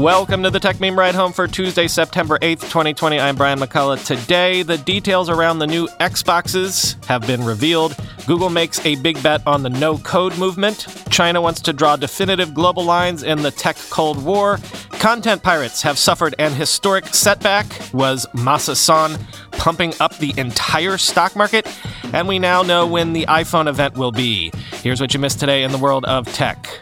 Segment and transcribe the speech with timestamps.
[0.00, 3.20] Welcome to the Techmeme Ride Home for Tuesday, September 8th, 2020.
[3.20, 4.02] I'm Brian McCullough.
[4.06, 7.94] Today, the details around the new Xboxes have been revealed.
[8.26, 10.86] Google makes a big bet on the no code movement.
[11.10, 14.58] China wants to draw definitive global lines in the tech Cold War.
[14.92, 17.66] Content pirates have suffered an historic setback.
[17.92, 19.20] Was Masa
[19.52, 21.68] pumping up the entire stock market?
[22.14, 24.50] And we now know when the iPhone event will be.
[24.82, 26.80] Here's what you missed today in the world of tech.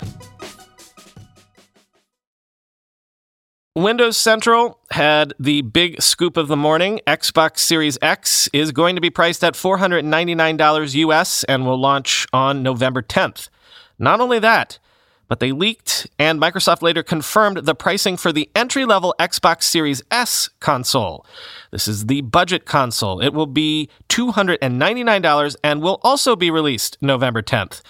[3.78, 7.00] Windows Central had the big scoop of the morning.
[7.06, 12.64] Xbox Series X is going to be priced at $499 US and will launch on
[12.64, 13.48] November 10th.
[13.96, 14.80] Not only that,
[15.28, 20.02] but they leaked and Microsoft later confirmed the pricing for the entry level Xbox Series
[20.10, 21.24] S console.
[21.70, 23.20] This is the budget console.
[23.20, 27.82] It will be $299 and will also be released November 10th.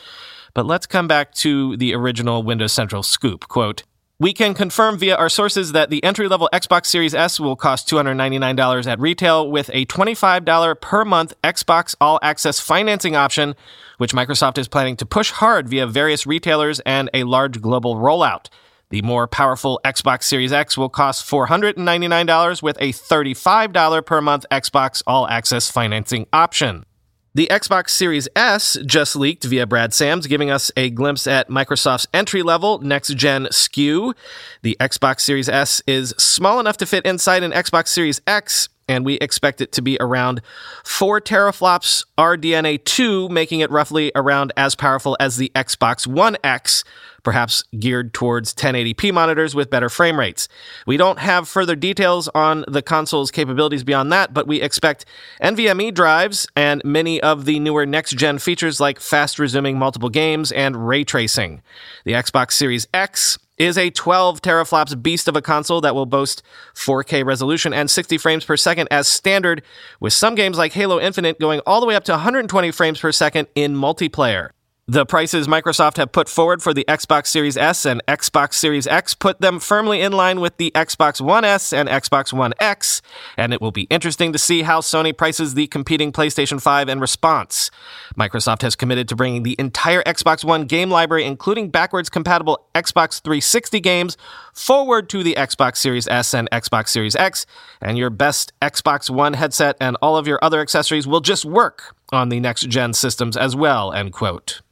[0.53, 3.49] But let's come back to the original Windows Central scoop.
[3.49, 3.85] Quote,
[4.21, 7.89] we can confirm via our sources that the entry level Xbox Series S will cost
[7.89, 13.55] $299 at retail with a $25 per month Xbox All Access financing option,
[13.99, 18.47] which Microsoft is planning to push hard via various retailers and a large global rollout.
[18.91, 25.01] The more powerful Xbox Series X will cost $499 with a $35 per month Xbox
[25.07, 26.85] All Access financing option.
[27.35, 32.07] The Xbox Series S just leaked via Brad Sams, giving us a glimpse at Microsoft's
[32.15, 34.15] entry level next gen SKU.
[34.63, 39.05] The Xbox Series S is small enough to fit inside an Xbox Series X, and
[39.05, 40.41] we expect it to be around
[40.85, 46.83] 4 teraflops RDNA 2, making it roughly around as powerful as the Xbox One X,
[47.23, 50.49] perhaps geared towards 1080p monitors with better frame rates.
[50.87, 55.05] We don't have further details on the console's capabilities beyond that, but we expect
[55.43, 60.53] NVMe drives and many of the newer next gen features like fast resuming multiple games
[60.53, 61.63] and ray tracing.
[62.05, 66.43] The Xbox Series X is a 12 teraflops beast of a console that will boast
[66.75, 69.63] 4K resolution and 60 frames per second as standard,
[70.01, 73.13] with some games like Halo Infinite going all the way up to 120 frames per
[73.13, 74.51] second in multiplayer.
[74.91, 79.13] The prices Microsoft have put forward for the Xbox Series S and Xbox Series X
[79.13, 83.03] put them firmly in line with the Xbox One S and Xbox One X,
[83.37, 87.01] and it will be interesting to see how Sony prices the competing PlayStation 5 in
[87.01, 87.71] response.
[88.19, 93.21] Microsoft has committed to bringing the entire Xbox One game library, including backwards compatible Xbox
[93.21, 94.17] 360 games,
[94.55, 97.45] forward to the Xbox Series S and Xbox Series X,
[97.83, 101.95] and your best Xbox One headset and all of your other accessories will just work
[102.11, 104.63] on the next gen systems as well, end quote.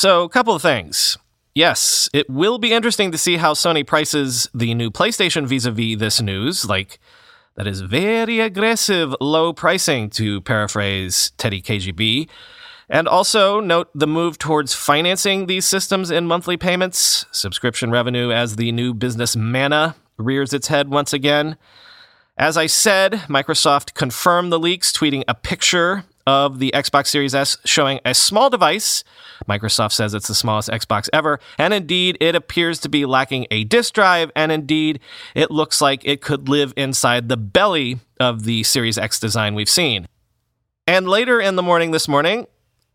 [0.00, 1.18] So, a couple of things.
[1.54, 5.70] Yes, it will be interesting to see how Sony prices the new PlayStation vis a
[5.70, 6.64] vis this news.
[6.64, 6.98] Like,
[7.54, 12.30] that is very aggressive low pricing, to paraphrase Teddy KGB.
[12.88, 18.56] And also note the move towards financing these systems in monthly payments, subscription revenue as
[18.56, 21.58] the new business manna rears its head once again.
[22.38, 27.56] As I said, Microsoft confirmed the leaks, tweeting a picture of the Xbox Series S
[27.64, 29.04] showing a small device.
[29.48, 33.64] Microsoft says it's the smallest Xbox ever, and indeed it appears to be lacking a
[33.64, 35.00] disk drive, and indeed
[35.34, 39.68] it looks like it could live inside the belly of the Series X design we've
[39.68, 40.06] seen.
[40.86, 42.46] And later in the morning this morning,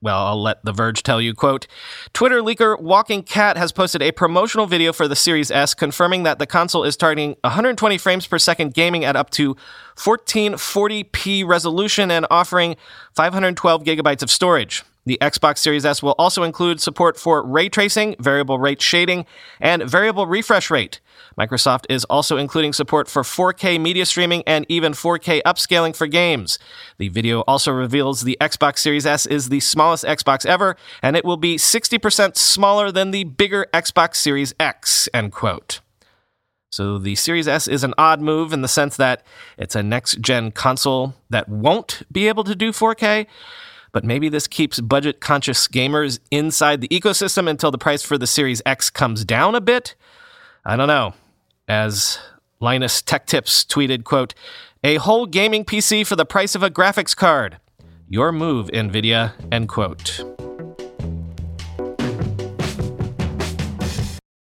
[0.02, 1.68] well, I'll let The Verge tell you, quote,
[2.14, 6.38] Twitter leaker Walking Cat has posted a promotional video for the Series S confirming that
[6.40, 9.56] the console is targeting 120 frames per second gaming at up to
[9.96, 12.76] 1440p resolution and offering
[13.14, 14.84] 512 gigabytes of storage.
[15.06, 19.28] The Xbox Series S will also include support for ray tracing, variable rate shading,
[19.60, 21.00] and variable refresh rate.
[21.38, 26.58] Microsoft is also including support for 4K media streaming and even 4K upscaling for games.
[26.98, 31.24] The video also reveals the Xbox Series S is the smallest Xbox ever, and it
[31.24, 35.82] will be 60% smaller than the bigger Xbox Series X, end quote.
[36.72, 39.24] So the Series S is an odd move in the sense that
[39.58, 43.28] it's a next gen console that won't be able to do 4K,
[43.96, 48.28] but maybe this keeps budget conscious gamers inside the ecosystem until the price for the
[48.28, 49.96] Series X comes down a bit.
[50.66, 51.14] I don't know.
[51.70, 52.20] As
[52.60, 54.34] Linus Tech Tips tweeted, quote,
[54.84, 57.58] a whole gaming PC for the price of a graphics card.
[58.10, 60.20] Your move, Nvidia, end quote.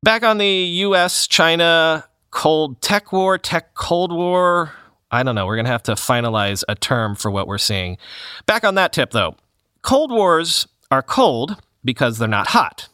[0.04, 0.54] Back on the
[0.86, 4.74] US China Cold Tech War, Tech Cold War.
[5.12, 5.46] I don't know.
[5.46, 7.98] We're going to have to finalize a term for what we're seeing.
[8.46, 9.36] Back on that tip, though.
[9.82, 12.88] Cold Wars are cold because they're not hot.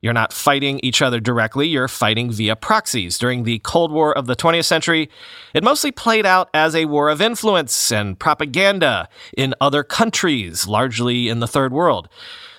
[0.00, 3.16] You're not fighting each other directly, you're fighting via proxies.
[3.16, 5.08] During the Cold War of the 20th century,
[5.54, 11.30] it mostly played out as a war of influence and propaganda in other countries, largely
[11.30, 12.10] in the Third World.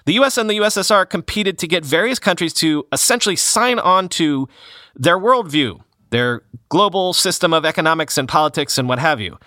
[0.05, 4.49] The US and the USSR competed to get various countries to essentially sign on to
[4.95, 9.37] their worldview, their global system of economics and politics and what have you.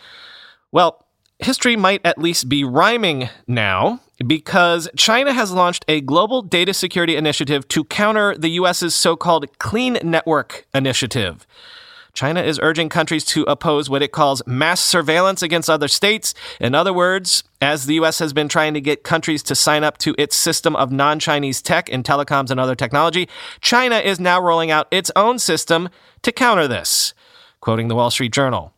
[0.73, 1.07] Well,
[1.39, 7.17] history might at least be rhyming now because China has launched a global data security
[7.17, 11.47] initiative to counter the US's so called Clean Network Initiative.
[12.19, 16.35] China is urging countries to oppose what it calls mass surveillance against other states.
[16.59, 19.99] In other words, as the US has been trying to get countries to sign up
[19.99, 23.29] to its system of non Chinese tech in telecoms and other technology,
[23.61, 25.91] China is now rolling out its own system
[26.23, 27.15] to counter this.
[27.61, 28.75] Quoting the Wall Street Journal.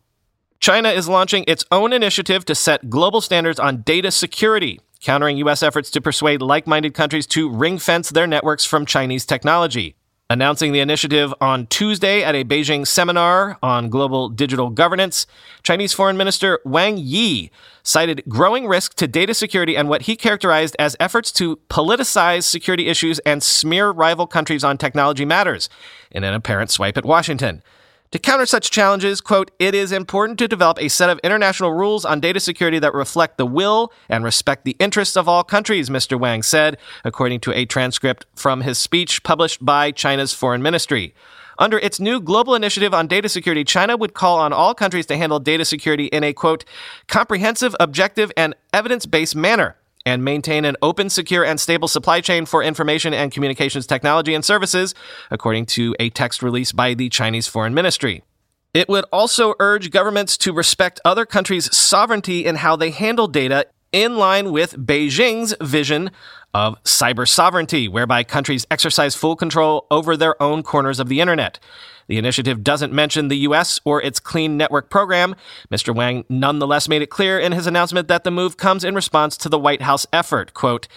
[0.58, 5.62] China is launching its own initiative to set global standards on data security, countering U.S.
[5.62, 9.96] efforts to persuade like minded countries to ring fence their networks from Chinese technology.
[10.30, 15.26] Announcing the initiative on Tuesday at a Beijing seminar on global digital governance,
[15.64, 17.50] Chinese Foreign Minister Wang Yi
[17.82, 22.86] cited growing risk to data security and what he characterized as efforts to politicize security
[22.86, 25.68] issues and smear rival countries on technology matters,
[26.12, 27.60] in an apparent swipe at Washington.
[28.12, 32.04] To counter such challenges, quote, it is important to develop a set of international rules
[32.04, 36.18] on data security that reflect the will and respect the interests of all countries, Mr.
[36.18, 41.14] Wang said, according to a transcript from his speech published by China's foreign ministry.
[41.56, 45.16] Under its new global initiative on data security, China would call on all countries to
[45.16, 46.64] handle data security in a, quote,
[47.06, 52.46] comprehensive, objective, and evidence based manner and maintain an open, secure, and stable supply chain
[52.46, 54.94] for information and communications technology and services,
[55.30, 58.22] according to a text release by the Chinese Foreign Ministry.
[58.72, 63.66] It would also urge governments to respect other countries' sovereignty in how they handle data
[63.92, 66.10] in line with Beijing's vision
[66.54, 71.58] of cyber sovereignty, whereby countries exercise full control over their own corners of the internet.
[72.10, 73.78] The initiative doesn't mention the U.S.
[73.84, 75.36] or its Clean Network program.
[75.70, 75.94] Mr.
[75.94, 79.48] Wang nonetheless made it clear in his announcement that the move comes in response to
[79.48, 80.52] the White House effort.
[80.52, 80.88] Quote,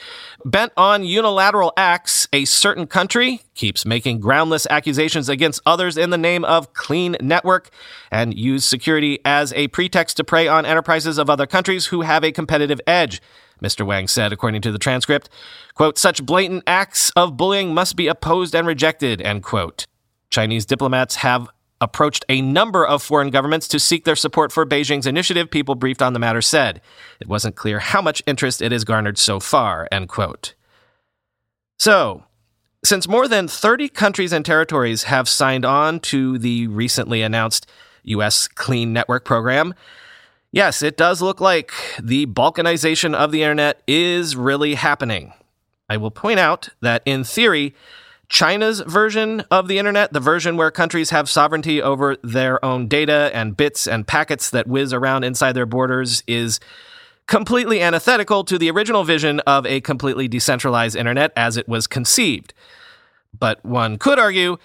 [0.44, 6.18] bent on unilateral acts, a certain country keeps making groundless accusations against others in the
[6.18, 7.70] name of Clean Network
[8.10, 12.24] and use security as a pretext to prey on enterprises of other countries who have
[12.24, 13.22] a competitive edge.
[13.64, 13.86] Mr.
[13.86, 15.30] Wang said, according to the transcript.
[15.74, 19.88] Quote, such blatant acts of bullying must be opposed and rejected, end quote.
[20.30, 21.48] Chinese diplomats have
[21.80, 26.02] approached a number of foreign governments to seek their support for Beijing's initiative, people briefed
[26.02, 26.82] on the matter said.
[27.20, 30.54] It wasn't clear how much interest it has garnered so far, end quote.
[31.78, 32.24] So,
[32.86, 37.70] since more than 30 countries and territories have signed on to the recently announced
[38.04, 38.48] U.S.
[38.48, 39.74] Clean Network program,
[40.54, 45.34] yes, it does look like the balkanization of the internet is really happening.
[45.90, 47.76] I will point out that in theory,
[48.30, 53.30] China's version of the internet, the version where countries have sovereignty over their own data
[53.34, 56.62] and bits and packets that whiz around inside their borders, is
[57.28, 62.54] completely antithetical to the original vision of a completely decentralized internet as it was conceived.
[63.38, 64.58] But one could argue,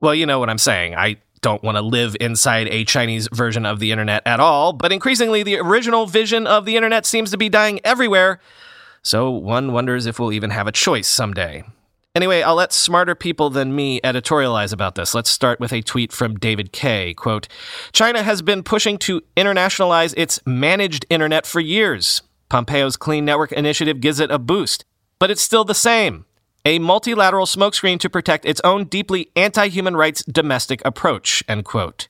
[0.00, 0.94] well, you know what I'm saying.
[0.94, 4.92] I don't want to live inside a Chinese version of the internet at all, but
[4.92, 8.40] increasingly the original vision of the internet seems to be dying everywhere.
[9.02, 11.64] So one wonders if we'll even have a choice someday.
[12.14, 15.14] Anyway, I'll let smarter people than me editorialize about this.
[15.14, 17.14] Let's start with a tweet from David Kaye.
[17.14, 17.48] Quote,
[17.92, 22.22] China has been pushing to internationalize its managed internet for years.
[22.50, 24.84] Pompeo's Clean Network initiative gives it a boost,
[25.18, 26.26] but it's still the same.
[26.64, 32.06] A multilateral smokescreen to protect its own deeply anti-human rights domestic approach, end quote.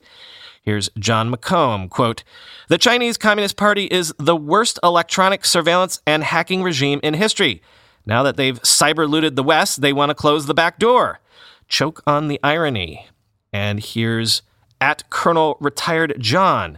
[0.61, 2.23] Here's John McComb, quote,
[2.67, 7.63] The Chinese Communist Party is the worst electronic surveillance and hacking regime in history.
[8.05, 11.19] Now that they've cyber looted the West, they want to close the back door.
[11.67, 13.07] Choke on the irony.
[13.51, 14.43] And here's
[14.79, 16.77] at Colonel Retired John.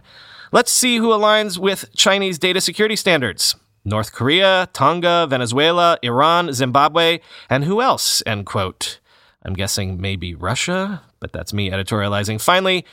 [0.50, 3.54] Let's see who aligns with Chinese data security standards.
[3.86, 8.20] North Korea, Tonga, Venezuela, Iran, Zimbabwe, and who else?
[8.26, 8.98] End quote.
[9.44, 12.40] I'm guessing maybe Russia, but that's me editorializing.
[12.42, 12.84] Finally,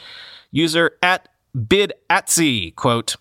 [0.51, 3.15] user at bidatzi, quote,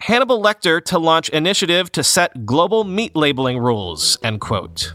[0.00, 4.94] Hannibal Lecter to launch initiative to set global meat labeling rules, end quote.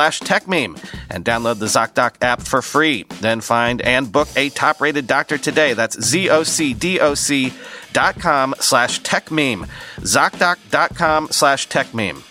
[0.09, 3.03] TechMeme and download the ZocDoc app for free.
[3.21, 5.73] Then find and book a top rated doctor today.
[5.73, 6.55] That's ZocDoc.com
[8.59, 9.69] slash techmeme.
[9.99, 12.30] ZocDoc.com slash techmeme.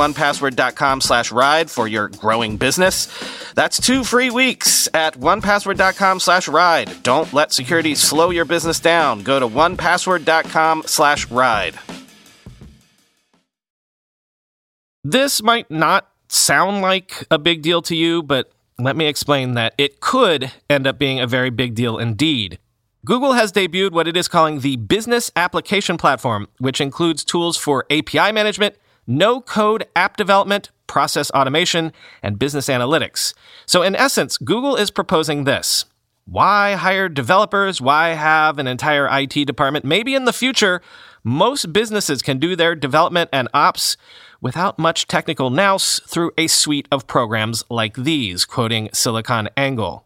[0.00, 3.08] onepassword.com slash ride for your growing business.
[3.54, 7.02] That's two free weeks at onepassword.com slash ride.
[7.02, 9.22] Don't let security slow your business down.
[9.22, 11.78] Go to onepassword.com slash ride.
[15.04, 19.74] This might not sound like a big deal to you, but let me explain that
[19.78, 22.58] it could end up being a very big deal indeed.
[23.04, 27.86] Google has debuted what it is calling the Business Application Platform, which includes tools for
[27.90, 28.76] API management,
[29.06, 31.92] no code app development, process automation,
[32.22, 33.34] and business analytics.
[33.66, 35.84] So, in essence, Google is proposing this.
[36.26, 37.80] Why hire developers?
[37.80, 39.84] Why have an entire IT department?
[39.84, 40.80] Maybe in the future,
[41.24, 43.96] most businesses can do their development and ops
[44.40, 50.04] without much technical nous through a suite of programs like these, quoting SiliconANGLE.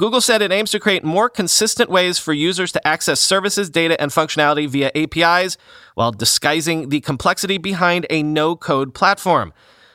[0.00, 4.00] Google said it aims to create more consistent ways for users to access services, data,
[4.00, 5.56] and functionality via APIs
[5.94, 9.52] while disguising the complexity behind a no code platform.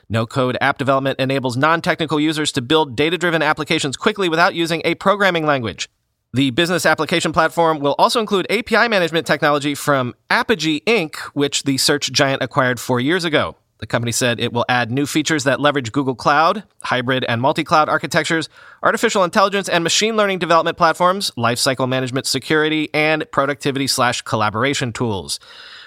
[0.08, 4.56] No code app development enables non technical users to build data driven applications quickly without
[4.56, 5.90] using a programming language.
[6.32, 11.78] The business application platform will also include API management technology from Apigee Inc., which the
[11.78, 13.58] search giant acquired four years ago.
[13.80, 17.64] The company said it will add new features that leverage Google Cloud, hybrid and multi
[17.64, 18.50] cloud architectures,
[18.84, 25.40] artificial intelligence and machine learning development platforms, lifecycle management security, and productivity slash collaboration tools.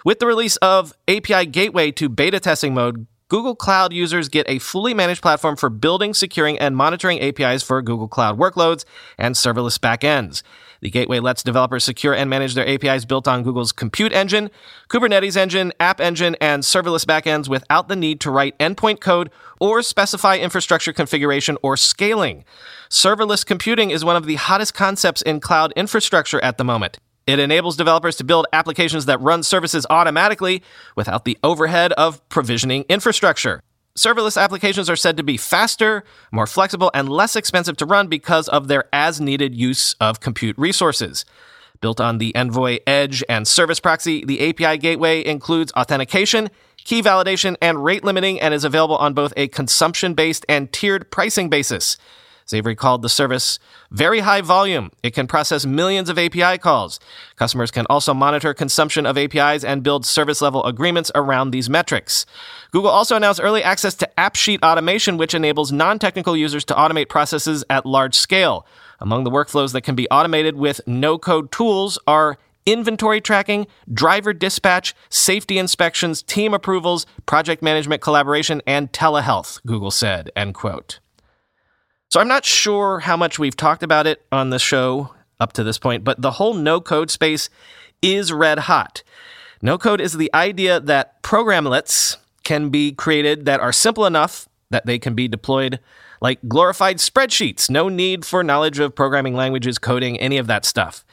[0.07, 4.59] With the release of API Gateway to beta testing mode, Google Cloud users get a
[4.59, 8.85] fully managed platform for building, securing, and monitoring APIs for Google Cloud workloads
[9.17, 10.43] and serverless backends.
[10.83, 14.51] The gateway lets developers secure and manage their APIs built on Google's Compute Engine,
[14.89, 19.81] Kubernetes Engine, App Engine, and serverless backends without the need to write endpoint code or
[19.83, 22.45] specify infrastructure configuration or scaling.
[22.91, 26.99] Serverless computing is one of the hottest concepts in cloud infrastructure at the moment.
[27.29, 30.65] It enables developers to build applications that run services automatically
[30.97, 33.63] without the overhead of provisioning infrastructure.
[33.97, 38.49] Serverless applications are said to be faster, more flexible, and less expensive to run because
[38.49, 41.27] of their as needed use of compute resources.
[41.83, 47.57] Built on the Envoy Edge and Service Proxy, the API Gateway includes authentication, key validation,
[47.61, 51.99] and rate limiting and is available on both a consumption based and tiered pricing basis.
[52.49, 53.59] Xavier called the service
[53.91, 54.91] very high volume.
[55.03, 56.99] It can process millions of API calls.
[57.37, 62.27] Customers can also monitor consumption of APIs and build service level agreements around these metrics.
[62.71, 67.09] Google also announced early access to AppSheet automation, which enables non technical users to automate
[67.09, 68.67] processes at large scale.
[68.99, 74.33] Among the workflows that can be automated with no code tools are inventory tracking, driver
[74.33, 81.01] dispatch, safety inspections, team approvals, project management collaboration, and telehealth, Google said, end quote.
[82.13, 85.65] So I'm not sure how much we've talked about it on the show up to
[85.65, 87.49] this point, but the whole no code space
[88.03, 89.03] is red hot.
[89.63, 94.85] No code is the idea that programlets can be created that are simple enough that
[94.85, 95.81] they can be deployed
[96.21, 97.71] like glorified spreadsheets.
[97.71, 101.07] No need for knowledge of programming languages, coding, any of that stuff.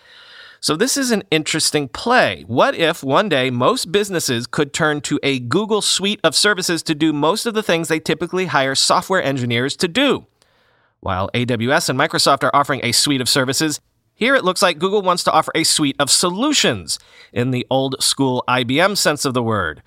[0.59, 2.43] So, this is an interesting play.
[2.45, 6.93] What if one day most businesses could turn to a Google suite of services to
[6.93, 10.25] do most of the things they typically hire software engineers to do?
[11.01, 13.79] While AWS and Microsoft are offering a suite of services,
[14.13, 16.99] here it looks like Google wants to offer a suite of solutions
[17.31, 19.81] in the old school IBM sense of the word.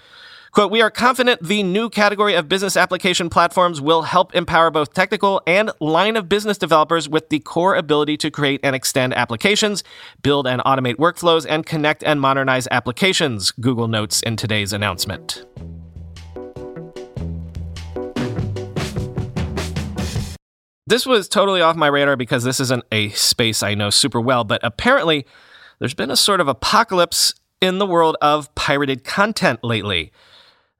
[0.52, 4.92] Quote, we are confident the new category of business application platforms will help empower both
[4.92, 9.82] technical and line of business developers with the core ability to create and extend applications,
[10.22, 15.44] build and automate workflows, and connect and modernize applications, Google notes in today's announcement.
[20.92, 24.44] This was totally off my radar because this isn't a space I know super well,
[24.44, 25.24] but apparently
[25.78, 27.32] there's been a sort of apocalypse
[27.62, 30.12] in the world of pirated content lately.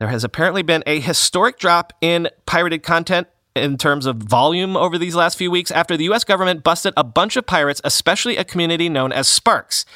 [0.01, 3.27] There has apparently been a historic drop in pirated content
[3.57, 7.05] in terms of volume over these last few weeks after the US government busted a
[7.05, 9.87] bunch of pirates, especially a community known as Sparks,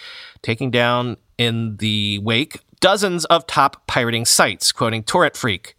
[0.40, 5.75] taking down in the wake dozens of top pirating sites, quoting Torrent Freak.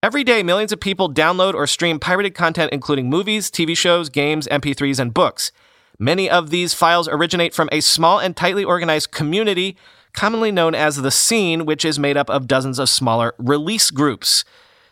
[0.00, 4.46] Every day, millions of people download or stream pirated content, including movies, TV shows, games,
[4.46, 5.50] MP3s, and books.
[5.98, 9.76] Many of these files originate from a small and tightly organized community
[10.12, 14.44] commonly known as the scene, which is made up of dozens of smaller release groups.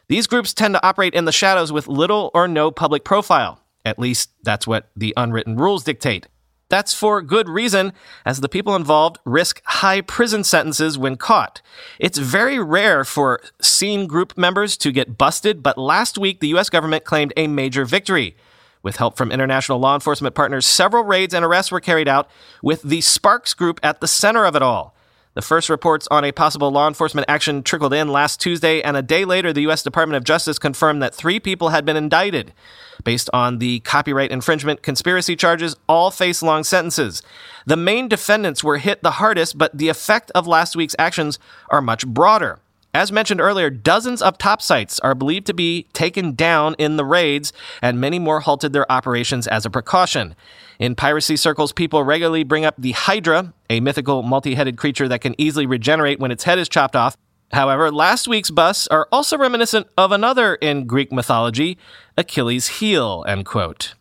[0.09, 3.61] These groups tend to operate in the shadows with little or no public profile.
[3.85, 6.27] At least, that's what the unwritten rules dictate.
[6.69, 7.93] That's for good reason,
[8.25, 11.63] as the people involved risk high prison sentences when caught.
[12.01, 16.69] It's very rare for scene group members to get busted, but last week the US
[16.69, 18.37] government claimed a major victory.
[18.83, 22.29] With help from international law enforcement partners, several raids and arrests were carried out,
[22.63, 24.96] with the Sparks group at the center of it all.
[25.37, 29.03] The first reports on a possible law enforcement action trickled in last Tuesday, and a
[29.03, 29.83] day later, the U.S.
[29.83, 32.55] Department of Justice confirmed that three people had been indicted.
[33.05, 37.21] Based on the copyright infringement conspiracy charges, all face long sentences.
[37.67, 41.83] The main defendants were hit the hardest, but the effect of last week's actions are
[41.83, 42.59] much broader.
[42.97, 47.05] As mentioned earlier, dozens of top sites are believed to be taken down in the
[47.05, 50.35] raids, and many more halted their operations as a precaution.
[50.79, 55.21] In piracy circles, people regularly bring up the Hydra, a mythical multi headed creature that
[55.21, 57.19] can easily regenerate when its head is chopped off.
[57.53, 61.77] However, last week's busts are also reminiscent of another in Greek mythology,
[62.17, 63.93] Achilles' heel, end quote.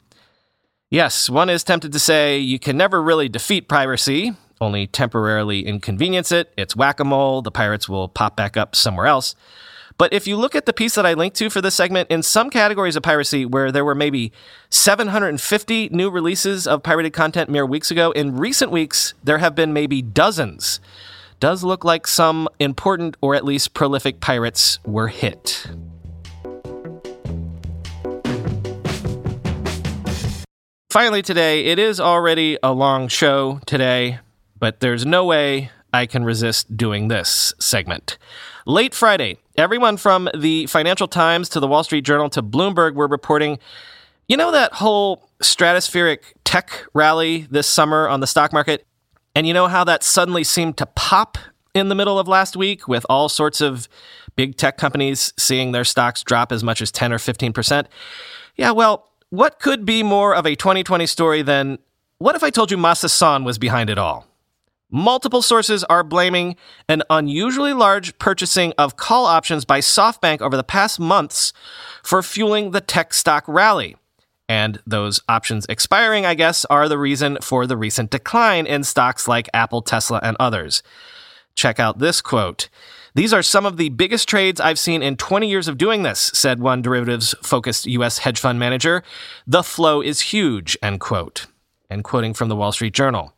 [0.89, 6.31] Yes, one is tempted to say you can never really defeat piracy, only temporarily inconvenience
[6.31, 6.53] it.
[6.57, 9.35] It's whack a mole, the pirates will pop back up somewhere else.
[9.97, 12.21] But if you look at the piece that I linked to for this segment, in
[12.21, 14.33] some categories of piracy where there were maybe
[14.69, 19.71] 750 new releases of pirated content mere weeks ago, in recent weeks, there have been
[19.71, 20.81] maybe dozens.
[21.39, 25.65] Does look like some important or at least prolific pirates were hit.
[30.89, 34.19] Finally, today, it is already a long show today
[34.59, 38.17] but there's no way I can resist doing this segment.
[38.65, 43.07] Late Friday, everyone from the Financial Times to the Wall Street Journal to Bloomberg were
[43.07, 43.59] reporting
[44.27, 48.85] you know that whole stratospheric tech rally this summer on the stock market?
[49.35, 51.37] And you know how that suddenly seemed to pop
[51.73, 53.87] in the middle of last week with all sorts of
[54.35, 57.85] big tech companies seeing their stocks drop as much as 10 or 15%?
[58.55, 61.77] Yeah, well, what could be more of a 2020 story than
[62.17, 64.25] what if I told you Masa Son was behind it all?
[64.91, 66.55] Multiple sources are blaming
[66.87, 71.53] an unusually large purchasing of call options by SoftBank over the past months
[72.03, 73.95] for fueling the tech stock rally.
[74.47, 79.27] And those options expiring, I guess, are the reason for the recent decline in stocks
[79.27, 80.83] like Apple, Tesla, and others.
[81.55, 82.69] Check out this quote.
[83.15, 86.31] These are some of the biggest trades I've seen in 20 years of doing this,
[86.33, 89.03] said one derivatives focused US hedge fund manager.
[89.47, 91.47] The flow is huge, end quote.
[91.89, 93.34] And quoting from the Wall Street Journal.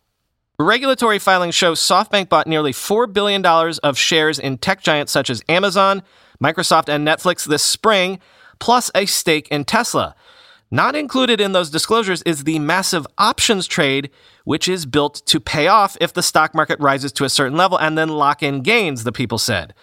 [0.60, 5.44] Regulatory filings show SoftBank bought nearly $4 billion of shares in tech giants such as
[5.48, 6.02] Amazon,
[6.44, 8.18] Microsoft, and Netflix this spring,
[8.58, 10.16] plus a stake in Tesla.
[10.72, 14.10] Not included in those disclosures is the massive options trade,
[14.46, 17.78] which is built to pay off if the stock market rises to a certain level
[17.78, 19.76] and then lock in gains, the people said.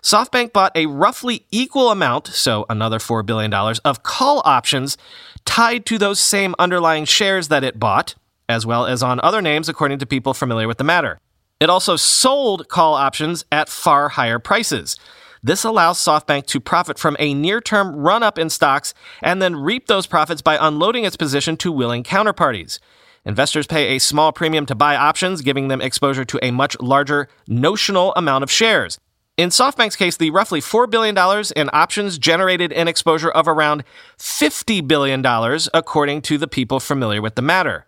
[0.00, 4.96] SoftBank bought a roughly equal amount, so another $4 billion, of call options
[5.44, 8.14] tied to those same underlying shares that it bought
[8.52, 11.18] as well as on other names according to people familiar with the matter.
[11.58, 14.96] It also sold call options at far higher prices.
[15.42, 19.56] This allows SoftBank to profit from a near term run up in stocks and then
[19.56, 22.78] reap those profits by unloading its position to willing counterparties.
[23.24, 27.28] Investors pay a small premium to buy options, giving them exposure to a much larger
[27.46, 28.98] notional amount of shares.
[29.36, 31.16] In SoftBank's case, the roughly $4 billion
[31.56, 33.82] in options generated an exposure of around
[34.18, 35.24] $50 billion,
[35.72, 37.86] according to the people familiar with the matter.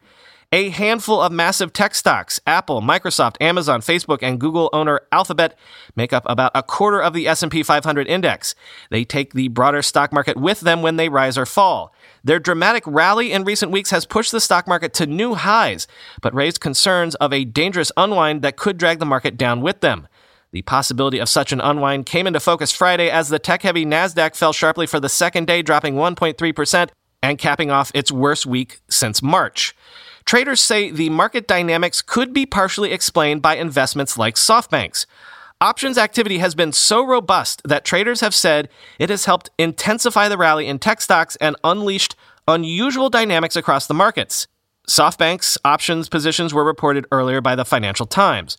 [0.55, 5.59] A handful of massive tech stocks, Apple, Microsoft, Amazon, Facebook, and Google owner Alphabet,
[5.97, 8.55] make up about a quarter of the S&P 500 index.
[8.89, 11.93] They take the broader stock market with them when they rise or fall.
[12.23, 15.89] Their dramatic rally in recent weeks has pushed the stock market to new highs,
[16.23, 20.07] but raised concerns of a dangerous unwind that could drag the market down with them.
[20.53, 24.37] The possibility of such an unwind came into focus Friday as the tech heavy NASDAQ
[24.37, 26.91] fell sharply for the second day, dropping 1.3%
[27.25, 29.75] and capping off its worst week since March.
[30.27, 35.07] Traders say the market dynamics could be partially explained by investments like SoftBank's.
[35.61, 40.39] Options activity has been so robust that traders have said it has helped intensify the
[40.39, 42.17] rally in tech stocks and unleashed
[42.49, 44.47] unusual dynamics across the markets.
[44.89, 48.59] SoftBank's options positions were reported earlier by the Financial Times.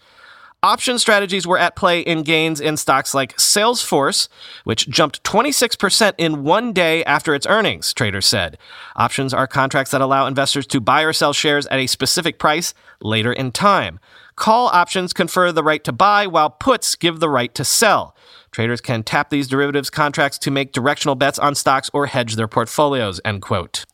[0.66, 4.28] Option strategies were at play in gains in stocks like Salesforce,
[4.64, 8.58] which jumped 26% in one day after its earnings, traders said.
[8.96, 12.74] Options are contracts that allow investors to buy or sell shares at a specific price
[13.00, 14.00] later in time.
[14.36, 18.16] Call options confer the right to buy, while puts give the right to sell.
[18.50, 22.48] Traders can tap these derivatives contracts to make directional bets on stocks or hedge their
[22.48, 23.86] portfolios, end quote.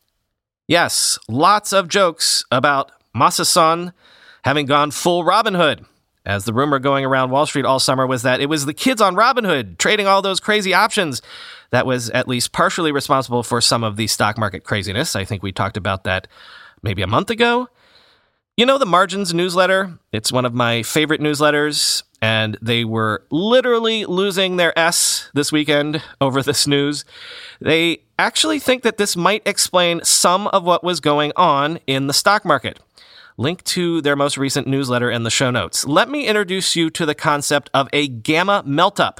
[0.66, 3.92] Yes, lots of jokes about Masa Son
[4.44, 5.84] having gone full Robin Hood
[6.24, 9.00] as the rumor going around Wall Street all summer was that it was the kids
[9.00, 11.20] on Robinhood trading all those crazy options
[11.70, 15.16] that was at least partially responsible for some of the stock market craziness.
[15.16, 16.28] I think we talked about that
[16.82, 17.68] maybe a month ago.
[18.56, 19.98] You know, the Margins newsletter?
[20.12, 26.02] It's one of my favorite newsletters, and they were literally losing their S this weekend
[26.20, 27.06] over this news.
[27.60, 32.12] They actually think that this might explain some of what was going on in the
[32.12, 32.78] stock market.
[33.36, 35.86] Link to their most recent newsletter in the show notes.
[35.86, 39.18] Let me introduce you to the concept of a gamma meltup.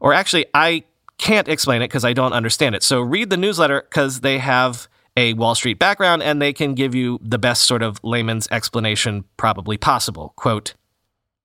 [0.00, 0.84] Or actually, I
[1.18, 2.82] can't explain it because I don't understand it.
[2.82, 6.94] So read the newsletter because they have a Wall Street background and they can give
[6.94, 10.34] you the best sort of layman's explanation probably possible.
[10.36, 10.74] Quote,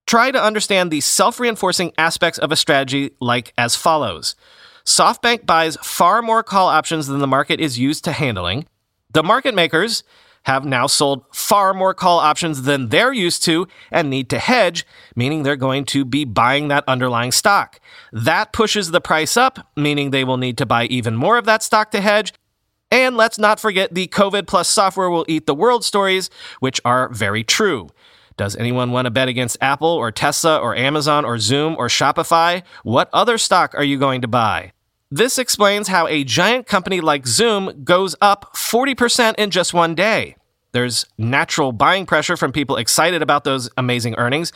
[0.06, 4.36] Try to understand the self reinforcing aspects of a strategy like as follows.
[4.84, 8.66] SoftBank buys far more call options than the market is used to handling.
[9.14, 10.04] The market makers,
[10.44, 14.86] have now sold far more call options than they're used to and need to hedge,
[15.16, 17.80] meaning they're going to be buying that underlying stock.
[18.12, 21.64] That pushes the price up, meaning they will need to buy even more of that
[21.64, 22.34] stock to hedge.
[22.90, 27.10] And let's not forget the COVID plus software will eat the world stories, which are
[27.10, 27.90] very true.
[28.36, 32.64] Does anyone want to bet against Apple or Tesla or Amazon or Zoom or Shopify?
[32.84, 34.74] What other stock are you going to buy?
[35.14, 40.38] This explains how a giant company like Zoom goes up 40% in just one day.
[40.72, 44.54] There's natural buying pressure from people excited about those amazing earnings,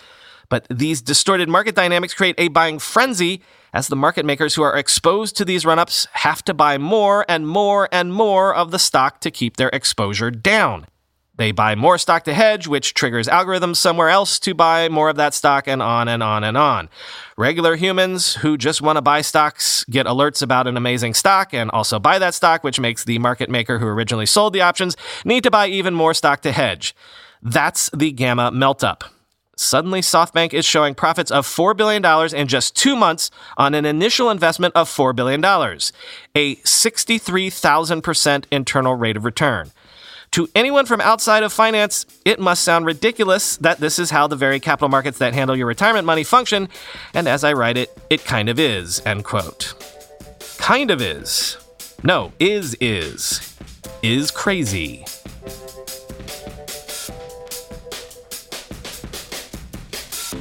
[0.48, 3.42] but these distorted market dynamics create a buying frenzy
[3.74, 7.26] as the market makers who are exposed to these run ups have to buy more
[7.28, 10.86] and more and more of the stock to keep their exposure down.
[11.38, 15.18] They buy more stock to hedge, which triggers algorithms somewhere else to buy more of
[15.18, 16.90] that stock, and on and on and on.
[17.38, 21.70] Regular humans who just want to buy stocks get alerts about an amazing stock and
[21.72, 24.96] also buy that stock, which makes the market maker who originally sold the options
[25.26, 26.96] need to buy even more stock to hedge.
[27.42, 29.04] That's the gamma meltup.
[29.58, 32.04] Suddenly, SoftBank is showing profits of $4 billion
[32.36, 39.16] in just two months on an initial investment of $4 billion, a 63,000% internal rate
[39.16, 39.72] of return.
[40.36, 44.36] To anyone from outside of finance, it must sound ridiculous that this is how the
[44.36, 46.68] very capital markets that handle your retirement money function,
[47.14, 49.74] and as I write it, it kind of is, end quote.
[50.58, 51.56] Kind of is.
[52.04, 53.58] No, is is.
[54.04, 55.06] Is crazy.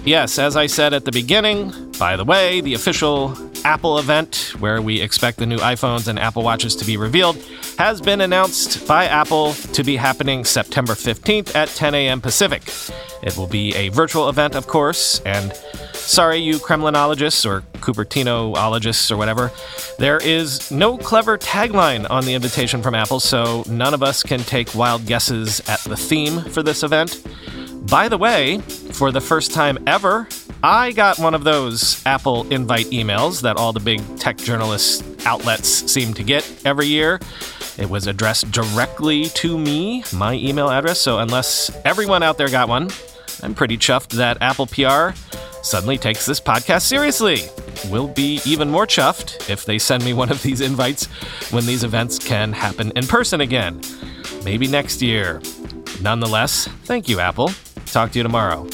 [0.05, 4.81] Yes, as I said at the beginning, by the way, the official Apple event, where
[4.83, 7.37] we expect the new iPhones and Apple Watches to be revealed,
[7.79, 12.21] has been announced by Apple to be happening September 15th at 10 a.m.
[12.21, 12.63] Pacific.
[13.23, 15.55] It will be a virtual event, of course, and
[15.95, 19.51] sorry, you Kremlinologists or Cupertinoologists or whatever,
[19.99, 24.41] there is no clever tagline on the invitation from Apple, so none of us can
[24.41, 27.23] take wild guesses at the theme for this event.
[27.89, 30.29] By the way, for the first time ever,
[30.67, 35.69] I got one of those Apple invite emails that all the big tech journalist outlets
[35.69, 37.21] seem to get every year.
[37.77, 40.99] It was addressed directly to me, my email address.
[40.99, 42.89] So, unless everyone out there got one,
[43.43, 45.11] I'm pretty chuffed that Apple PR
[45.63, 47.43] suddenly takes this podcast seriously.
[47.91, 51.09] We'll be even more chuffed if they send me one of these invites
[51.53, 53.83] when these events can happen in person again.
[54.47, 55.43] Maybe next year.
[56.01, 57.51] Nonetheless, thank you, Apple.
[57.85, 58.67] Talk to you tomorrow.